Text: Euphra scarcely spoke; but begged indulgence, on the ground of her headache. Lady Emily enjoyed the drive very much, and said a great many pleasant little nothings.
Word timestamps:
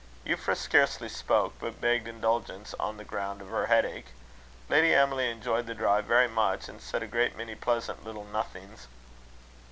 Euphra 0.25 0.57
scarcely 0.57 1.07
spoke; 1.07 1.53
but 1.59 1.79
begged 1.79 2.07
indulgence, 2.07 2.73
on 2.79 2.97
the 2.97 3.03
ground 3.03 3.39
of 3.39 3.49
her 3.49 3.67
headache. 3.67 4.07
Lady 4.67 4.95
Emily 4.95 5.29
enjoyed 5.29 5.67
the 5.67 5.75
drive 5.75 6.05
very 6.05 6.27
much, 6.27 6.67
and 6.67 6.81
said 6.81 7.03
a 7.03 7.07
great 7.07 7.37
many 7.37 7.53
pleasant 7.53 8.03
little 8.03 8.25
nothings. 8.25 8.87